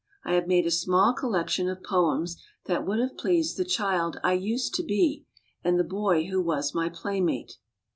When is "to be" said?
4.77-5.27